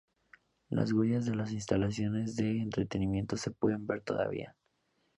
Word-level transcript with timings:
Las 0.71 0.93
huellas 0.93 1.25
de 1.27 1.35
las 1.35 1.51
instalaciones 1.51 2.35
de 2.35 2.57
entrenamiento 2.57 3.37
se 3.37 3.51
pueden 3.51 3.85
ver 3.85 4.01
todavía. 4.01 4.55